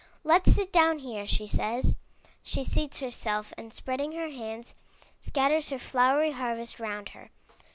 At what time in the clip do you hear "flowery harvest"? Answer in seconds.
5.77-6.79